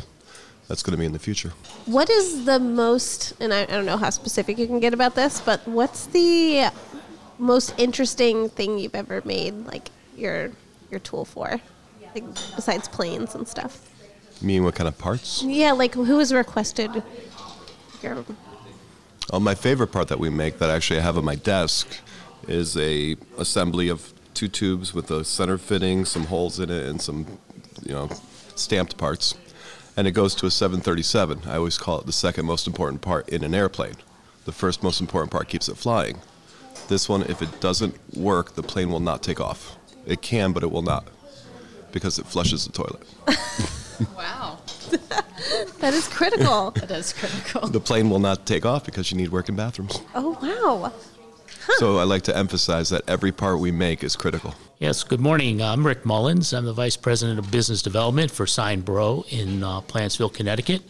[0.67, 1.53] that's going to be in the future.
[1.85, 5.15] What is the most, and I, I don't know how specific you can get about
[5.15, 6.69] this, but what's the
[7.39, 10.51] most interesting thing you've ever made like your
[10.89, 11.59] your tool for,
[12.15, 12.23] like
[12.55, 13.89] besides planes and stuff?
[14.41, 15.43] You mean what kind of parts?
[15.43, 17.03] Yeah, like who has requested
[18.03, 18.23] your
[19.31, 21.97] Oh, my favorite part that we make that actually I have on my desk
[22.47, 27.01] is a assembly of two tubes with a center fitting, some holes in it, and
[27.01, 27.39] some,
[27.83, 28.09] you know,
[28.55, 29.35] stamped parts.
[29.97, 31.41] And it goes to a 737.
[31.45, 33.95] I always call it the second most important part in an airplane.
[34.45, 36.21] The first most important part keeps it flying.
[36.87, 39.76] This one, if it doesn't work, the plane will not take off.
[40.07, 41.07] It can, but it will not
[41.91, 43.03] because it flushes the toilet.
[44.15, 44.59] Wow.
[45.79, 46.69] that is critical.
[46.75, 47.67] That is critical.
[47.67, 49.99] The plane will not take off because you need working bathrooms.
[50.13, 50.93] oh wow.
[51.77, 54.53] So I like to emphasize that every part we make is critical.
[54.77, 55.61] Yes, good morning.
[55.63, 56.53] I'm Rick Mullins.
[56.53, 60.83] I'm the Vice President of Business Development for Sign Pro in uh, Plantsville, Connecticut.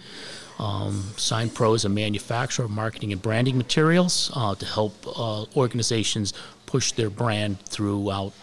[0.60, 5.46] Um, Sign Pro is a manufacturer of marketing and branding materials uh, to help uh,
[5.56, 6.34] organizations
[6.66, 8.34] push their brand throughout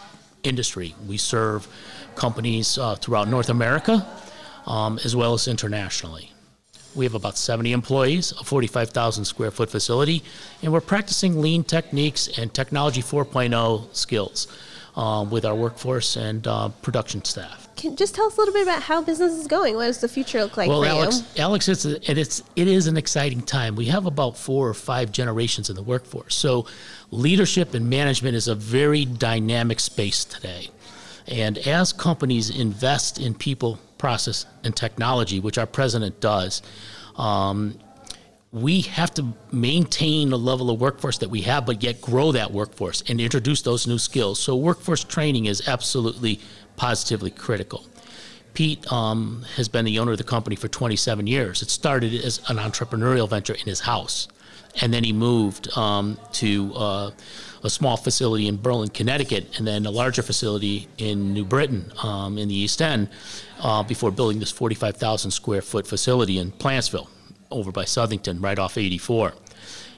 [0.44, 0.94] industry.
[1.06, 1.66] We serve
[2.14, 4.06] companies uh, throughout North America
[4.66, 6.30] um, as well as internationally.
[6.94, 10.22] We have about 70 employees, a 45,000 square foot facility,
[10.62, 14.46] and we're practicing lean techniques and technology 4.0 skills
[14.96, 17.63] uh, with our workforce and uh, production staff.
[17.76, 19.74] Can just tell us a little bit about how business is going.
[19.74, 21.42] What does the future look like well, for Alex, you?
[21.42, 23.74] Alex, it's a, it, it's it is an exciting time.
[23.76, 26.66] We have about four or five generations in the workforce, so
[27.10, 30.70] leadership and management is a very dynamic space today.
[31.26, 36.60] And as companies invest in people, process, and technology, which our president does,
[37.16, 37.78] um,
[38.54, 42.52] we have to maintain the level of workforce that we have, but yet grow that
[42.52, 44.38] workforce and introduce those new skills.
[44.38, 46.38] So, workforce training is absolutely
[46.76, 47.84] positively critical.
[48.54, 51.60] Pete um, has been the owner of the company for 27 years.
[51.60, 54.28] It started as an entrepreneurial venture in his house,
[54.80, 57.10] and then he moved um, to uh,
[57.64, 62.38] a small facility in Berlin, Connecticut, and then a larger facility in New Britain um,
[62.38, 63.08] in the East End
[63.60, 67.08] uh, before building this 45,000 square foot facility in Plantsville
[67.50, 69.32] over by Southington, right off 84.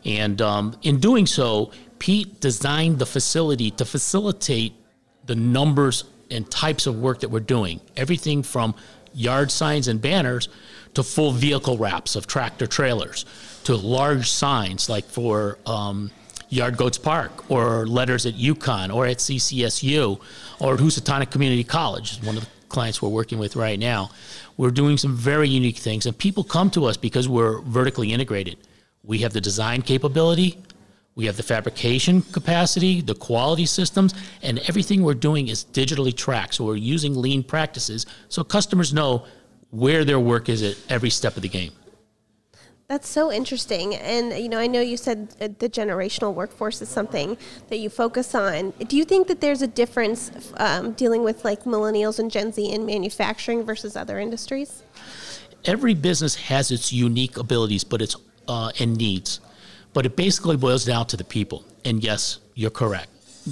[0.05, 4.75] And um, in doing so, Pete designed the facility to facilitate
[5.27, 7.81] the numbers and types of work that we're doing.
[7.97, 8.75] Everything from
[9.15, 10.49] yard signs and banners
[10.95, 13.25] to full vehicle wraps of tractor trailers
[13.65, 16.11] to large signs like for um,
[16.49, 20.21] Yard Goats Park or letters at UConn or at CCSU
[20.61, 24.11] or at Housatonic Community College, one of the clients we're working with right now.
[24.57, 28.57] We're doing some very unique things, and people come to us because we're vertically integrated.
[29.03, 30.59] We have the design capability,
[31.17, 36.55] we have the fabrication capacity, the quality systems, and everything we're doing is digitally tracked.
[36.55, 39.25] So we're using lean practices so customers know
[39.71, 41.73] where their work is at every step of the game.
[42.89, 43.97] That's so interesting.
[43.97, 47.37] And, you know, I know you said the generational workforce is something
[47.69, 48.71] that you focus on.
[48.87, 52.65] Do you think that there's a difference um, dealing with like millennials and Gen Z
[52.65, 54.85] in manufacturing versus other industries?
[55.65, 58.15] Every business has its unique abilities, but it's
[58.47, 59.41] uh, and needs.
[59.97, 61.65] But it basically boils down to the people.
[61.87, 63.09] And yes, you're correct.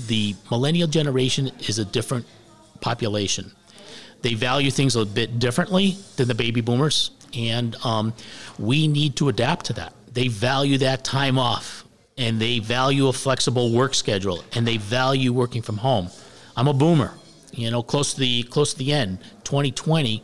[0.09, 2.26] The millennial generation is a different
[2.83, 3.50] population.
[4.20, 8.12] They value things a bit differently than the baby boomers and um,
[8.59, 9.94] we need to adapt to that.
[10.12, 11.85] They value that time off,
[12.16, 16.11] and they value a flexible work schedule, and they value working from home.
[16.57, 17.12] I'm a boomer,
[17.52, 20.22] you know, close to the close to the end, 2020,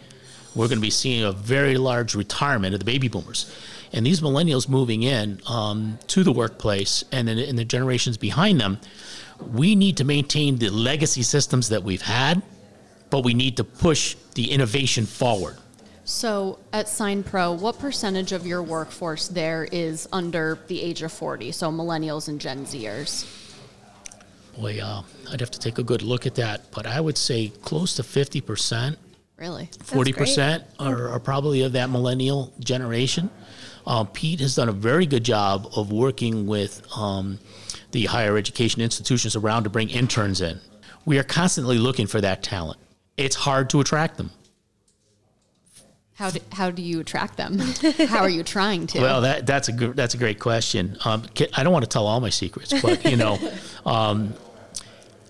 [0.55, 3.55] we're going to be seeing a very large retirement of the baby boomers.
[3.93, 8.61] And these millennials moving in um, to the workplace and in, in the generations behind
[8.61, 8.79] them,
[9.53, 12.43] we need to maintain the legacy systems that we've had,
[13.11, 15.57] but we need to push the innovation forward.
[16.05, 21.13] So at Sign Pro, what percentage of your workforce there is under the age of
[21.13, 21.53] 40?
[21.53, 23.27] So millennials and Gen Zers?
[24.59, 27.53] Boy, uh, I'd have to take a good look at that, but I would say
[27.63, 28.97] close to 50%.
[29.37, 29.67] Really?
[29.67, 33.31] 40% are, are, probably of that millennial generation.
[33.87, 37.39] Uh, Pete has done a very good job of working with um,
[37.93, 40.61] the higher education institutions around to bring interns in.
[41.05, 42.79] We are constantly looking for that talent.
[43.17, 44.31] It's hard to attract them.
[46.15, 47.59] How do, how do you attract them?
[48.09, 49.01] how are you trying to?
[49.01, 50.99] Well, that, that's a good, that's a great question.
[51.07, 53.39] Um, I don't want to tell all my secrets, but you know,
[53.87, 54.35] um,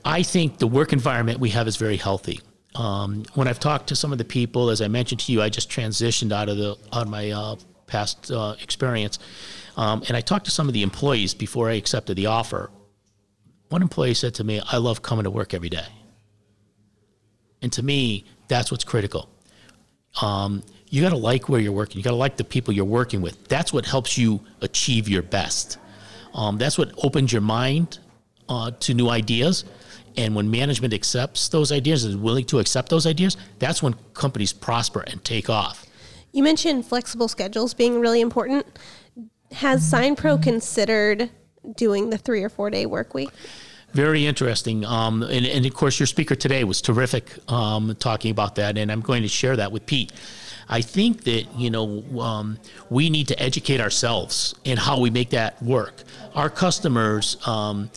[0.04, 2.40] I think the work environment we have is very healthy.
[2.74, 5.48] Um, when I've talked to some of the people, as I mentioned to you, I
[5.48, 7.56] just transitioned out of the out of my uh,
[7.90, 9.18] past uh, experience,
[9.76, 12.70] um, and I talked to some of the employees before I accepted the offer.
[13.68, 15.90] One employee said to me, "I love coming to work every day,"
[17.62, 19.28] and to me, that's what's critical.
[20.22, 21.98] Um, you got to like where you're working.
[21.98, 23.48] You got to like the people you're working with.
[23.48, 25.78] That's what helps you achieve your best.
[26.34, 27.98] Um, that's what opens your mind
[28.48, 29.64] uh, to new ideas.
[30.16, 33.94] And when management accepts those ideas and is willing to accept those ideas, that's when
[34.14, 35.86] companies prosper and take off.
[36.32, 38.66] You mentioned flexible schedules being really important.
[39.52, 41.30] Has SignPro considered
[41.76, 43.30] doing the three or four day work week?
[43.92, 44.84] Very interesting.
[44.84, 48.92] Um, and, and, of course, your speaker today was terrific um, talking about that, and
[48.92, 50.12] I'm going to share that with Pete.
[50.68, 55.30] I think that you know um, we need to educate ourselves in how we make
[55.30, 56.04] that work.
[56.36, 57.90] Our customers um,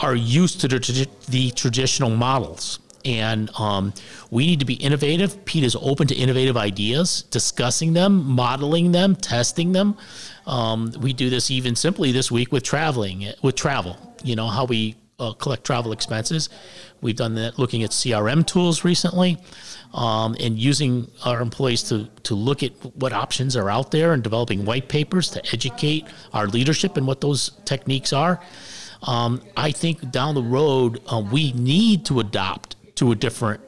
[0.00, 3.94] are used to the, the traditional models, and um,
[4.30, 5.44] we need to be innovative.
[5.44, 9.96] Pete is open to innovative ideas, discussing them, modeling them, testing them.
[10.46, 13.96] Um, we do this even simply this week with traveling, with travel.
[14.24, 16.48] You know how we uh, collect travel expenses.
[17.00, 19.38] We've done that looking at CRM tools recently
[19.94, 24.22] um, and using our employees to, to look at what options are out there and
[24.22, 28.40] developing white papers to educate our leadership and what those techniques are.
[29.02, 33.60] Um, I think down the road, uh, we need to adopt to a different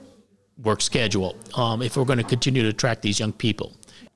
[0.62, 3.72] work schedule um, if we're going to continue to attract these young people.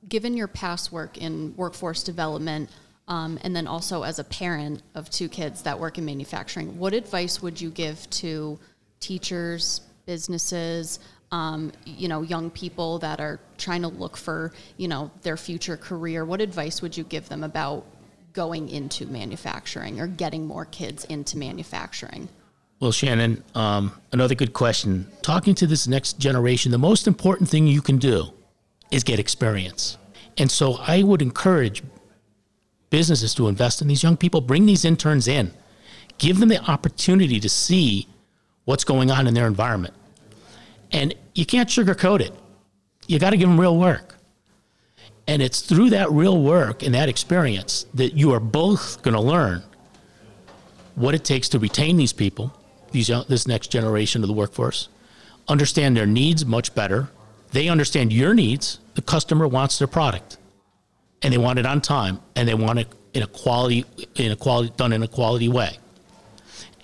[0.08, 2.68] Given your past work in workforce development,
[3.08, 6.92] um, and then also as a parent of two kids that work in manufacturing, what
[6.92, 8.58] advice would you give to
[9.00, 10.98] teachers, businesses,
[11.30, 15.76] um, you know, young people that are trying to look for, you know, their future
[15.76, 16.24] career?
[16.24, 17.84] What advice would you give them about
[18.32, 22.28] going into manufacturing or getting more kids into manufacturing?
[22.82, 25.06] Well, Shannon, um, another good question.
[25.22, 28.32] Talking to this next generation, the most important thing you can do
[28.90, 29.98] is get experience.
[30.36, 31.84] And so I would encourage
[32.90, 35.52] businesses to invest in these young people, bring these interns in,
[36.18, 38.08] give them the opportunity to see
[38.64, 39.94] what's going on in their environment.
[40.90, 42.32] And you can't sugarcoat it.
[43.06, 44.16] You got to give them real work.
[45.28, 49.20] And it's through that real work and that experience that you are both going to
[49.20, 49.62] learn
[50.96, 52.52] what it takes to retain these people,
[52.92, 54.88] these young, this next generation of the workforce,
[55.48, 57.08] understand their needs much better.
[57.52, 58.78] They understand your needs.
[58.94, 60.38] The customer wants their product
[61.22, 63.84] and they want it on time and they want it in a quality
[64.16, 65.78] in a quality done in a quality way.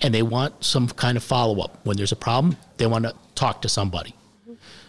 [0.01, 1.79] And they want some kind of follow-up.
[1.85, 4.13] When there's a problem they want to talk to somebody.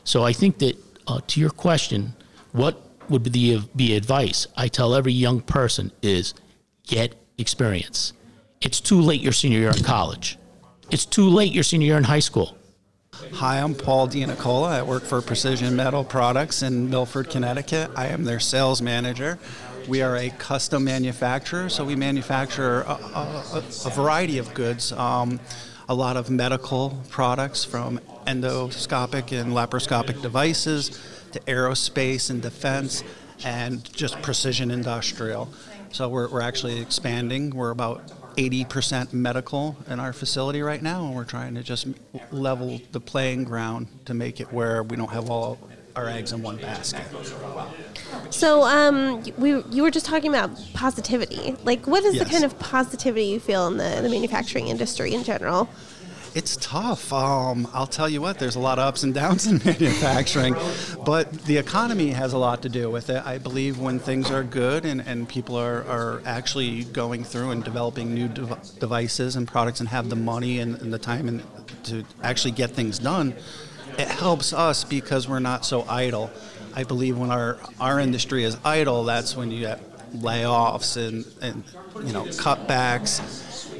[0.04, 2.14] So i think that uh, to your question
[2.52, 6.34] what would be the be advice i tell every young person is
[6.86, 8.12] get experience.
[8.60, 10.36] It's too late your senior year in college
[10.90, 12.56] it's too late your senior year in high school
[13.34, 14.68] Hi, I'm Paul Dianicola.
[14.68, 17.90] I work for Precision Metal Products in Milford, Connecticut.
[17.94, 19.38] I am their sales manager.
[19.88, 24.92] We are a custom manufacturer, so we manufacture a, a, a variety of goods.
[24.92, 25.38] Um,
[25.88, 30.90] a lot of medical products from endoscopic and laparoscopic devices
[31.32, 33.02] to aerospace and defense
[33.44, 35.52] and just precision industrial.
[35.92, 37.50] So we're, we're actually expanding.
[37.50, 41.86] We're about 80% medical in our facility right now, and we're trying to just
[42.30, 45.58] level the playing ground to make it where we don't have all
[45.96, 47.02] our eggs in one basket.
[48.30, 51.56] So, um, we you were just talking about positivity.
[51.64, 52.24] Like, what is yes.
[52.24, 55.68] the kind of positivity you feel in the, the manufacturing industry in general?
[56.32, 57.12] It's tough.
[57.12, 60.54] Um, I'll tell you what, there's a lot of ups and downs in manufacturing,
[61.04, 63.26] but the economy has a lot to do with it.
[63.26, 67.64] I believe when things are good and, and people are, are actually going through and
[67.64, 71.42] developing new dev- devices and products and have the money and, and the time and
[71.84, 73.34] to actually get things done,
[73.98, 76.30] it helps us because we're not so idle.
[76.74, 81.64] I believe when our, our industry is idle, that's when you get layoffs and, and
[82.06, 83.20] you know cutbacks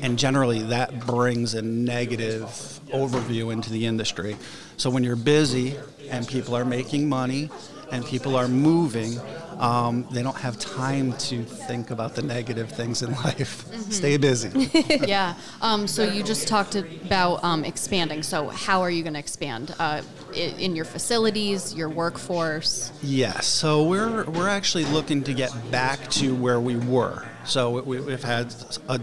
[0.02, 4.36] and generally that brings a negative overview into the industry.
[4.76, 5.76] So when you're busy
[6.08, 7.50] and people are making money
[7.92, 9.20] and people are moving,
[9.60, 13.66] um, they don't have time to think about the negative things in life.
[13.66, 13.90] Mm-hmm.
[13.90, 14.70] Stay busy.
[15.06, 15.34] yeah.
[15.60, 18.22] Um, so you just talked about um, expanding.
[18.22, 20.02] So how are you going to expand uh,
[20.34, 22.90] in your facilities, your workforce?
[23.02, 23.46] Yes.
[23.46, 27.26] So we're we're actually looking to get back to where we were.
[27.44, 28.54] So we, have had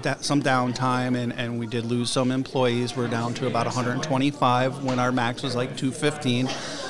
[0.02, 2.96] da- some downtime, and, and we did lose some employees.
[2.96, 6.48] We're down to about 125 when our max was like 215.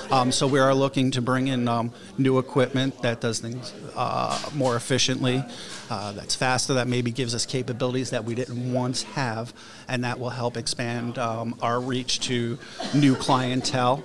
[0.10, 4.50] Um, so we are looking to bring in um, new equipment that does things uh,
[4.56, 5.44] more efficiently,
[5.90, 9.54] uh, that's faster, that maybe gives us capabilities that we didn't once have,
[9.90, 12.58] and that will help expand um, our reach to
[12.94, 14.02] new clientele.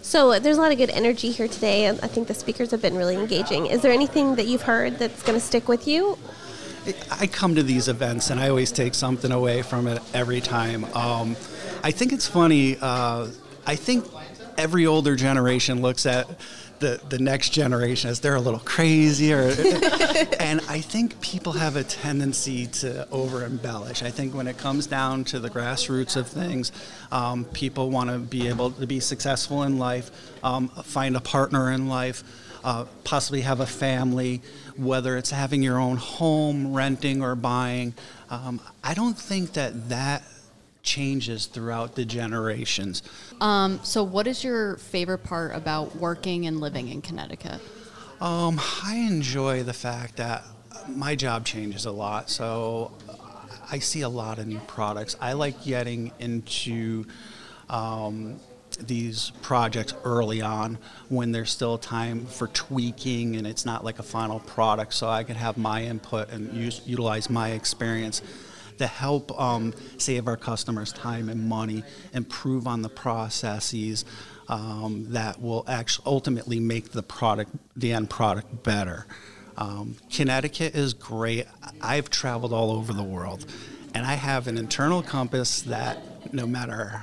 [0.00, 1.86] So uh, there's a lot of good energy here today.
[1.86, 3.66] and I think the speakers have been really engaging.
[3.66, 6.18] Is there anything that you've heard that's going to stick with you?
[7.10, 10.84] I come to these events and I always take something away from it every time.
[10.96, 11.36] Um,
[11.82, 12.76] I think it's funny.
[12.80, 13.28] Uh,
[13.66, 14.04] I think
[14.58, 16.28] every older generation looks at
[16.82, 19.42] the, the next generation as they're a little crazy or
[20.40, 24.02] and I think people have a tendency to over embellish.
[24.02, 26.72] I think when it comes down to the grassroots of things,
[27.12, 30.10] um, people want to be able to be successful in life,
[30.42, 32.24] um, find a partner in life,
[32.64, 34.42] uh, possibly have a family,
[34.76, 37.94] whether it's having your own home, renting, or buying.
[38.28, 40.24] Um, I don't think that that
[40.82, 43.02] changes throughout the generations.
[43.40, 47.60] Um, so, what is your favorite part about working and living in Connecticut?
[48.20, 50.44] Um, I enjoy the fact that
[50.88, 52.92] my job changes a lot, so
[53.70, 55.16] I see a lot of new products.
[55.20, 57.06] I like getting into
[57.70, 58.38] um,
[58.78, 60.78] these projects early on
[61.08, 65.24] when there's still time for tweaking and it's not like a final product, so I
[65.24, 68.22] can have my input and use, utilize my experience
[68.78, 74.04] to help um, save our customers time and money, improve on the processes
[74.48, 79.06] um, that will actually ultimately make the product, the end product, better.
[79.56, 81.46] Um, Connecticut is great.
[81.80, 83.46] I've traveled all over the world,
[83.94, 87.02] and I have an internal compass that no matter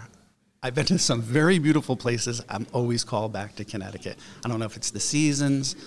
[0.62, 2.44] I've been to some very beautiful places.
[2.50, 4.18] I'm always called back to Connecticut.
[4.44, 5.78] I don't know if it's the seasons.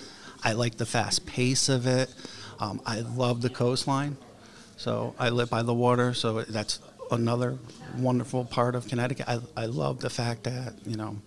[0.42, 2.12] I like the fast pace of it.
[2.58, 4.16] Um, I love the coastline.
[4.82, 6.80] So I live by the water, so that's
[7.12, 7.56] another
[7.96, 9.28] wonderful part of Connecticut.
[9.28, 11.18] I, I love the fact that, you know,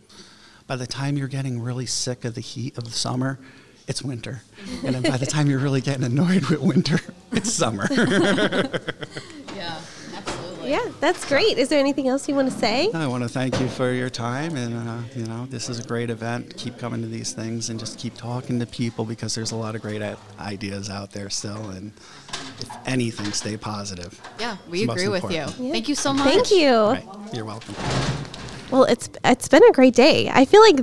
[0.67, 3.39] by the time you're getting really sick of the heat of the summer,
[3.87, 4.41] it's winter.
[4.83, 6.99] And then by the time you're really getting annoyed with winter,
[7.31, 7.87] it's summer.
[10.65, 10.83] yeah.
[10.85, 11.57] Yeah, that's great.
[11.57, 12.89] Is there anything else you want to say?
[12.93, 15.87] I want to thank you for your time, and uh, you know, this is a
[15.87, 16.55] great event.
[16.57, 19.75] Keep coming to these things, and just keep talking to people because there's a lot
[19.75, 20.01] of great
[20.39, 21.69] ideas out there still.
[21.69, 21.91] And
[22.59, 24.19] if anything, stay positive.
[24.39, 25.29] Yeah, we it's agree with you.
[25.29, 25.47] Yeah.
[25.47, 26.27] Thank you so much.
[26.27, 26.71] Thank you.
[26.71, 27.05] Right.
[27.33, 27.75] You're welcome.
[28.71, 30.29] Well, it's it's been a great day.
[30.33, 30.79] I feel like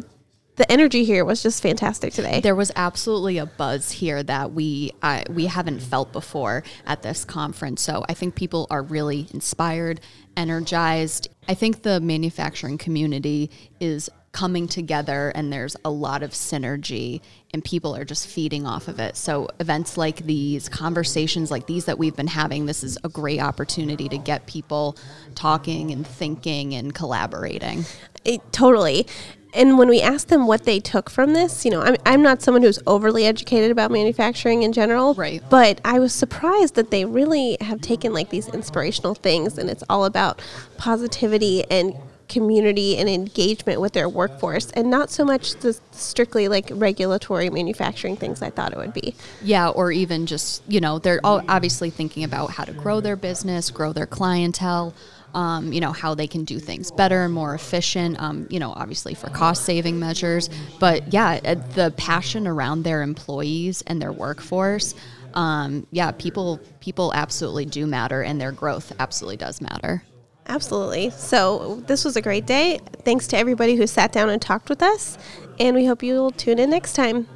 [0.57, 2.41] the energy here was just fantastic today.
[2.41, 7.25] There was absolutely a buzz here that we uh, we haven't felt before at this
[7.25, 7.81] conference.
[7.81, 10.01] So I think people are really inspired,
[10.37, 11.29] energized.
[11.49, 13.51] I think the manufacturing community
[13.81, 17.21] is coming together and there's a lot of synergy
[17.53, 19.15] and people are just feeding off of it.
[19.15, 23.41] So events like these, conversations like these that we've been having, this is a great
[23.41, 24.97] opportunity to get people
[25.35, 27.85] talking and thinking and collaborating.
[28.25, 29.07] It, totally
[29.53, 32.43] and when we asked them what they took from this, you know, I'm, I'm not
[32.43, 35.15] someone who's overly educated about manufacturing in general.
[35.15, 35.43] Right.
[35.51, 39.85] But I was surprised that they really have taken like these inspirational things and it's
[39.91, 40.41] all about
[40.79, 41.95] positivity and
[42.29, 48.17] community and engagement with their workforce and not so much the strictly like regulatory manufacturing
[48.17, 49.15] things I thought it would be.
[49.43, 53.17] Yeah, or even just, you know, they're all obviously thinking about how to grow their
[53.17, 54.95] business, grow their clientele
[55.35, 58.73] um, you know, how they can do things better and more efficient, um, you know,
[58.73, 60.51] obviously for cost saving measures.
[60.79, 64.95] But yeah, uh, the passion around their employees and their workforce.
[65.35, 70.03] Um, yeah, people people absolutely do matter, and their growth absolutely does matter.
[70.47, 71.11] Absolutely.
[71.11, 72.81] So this was a great day.
[73.05, 75.17] Thanks to everybody who sat down and talked with us,
[75.59, 77.29] and we hope you'll tune in next time.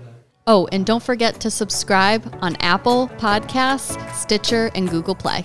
[0.47, 5.45] Oh, and don't forget to subscribe on Apple Podcasts, Stitcher, and Google Play.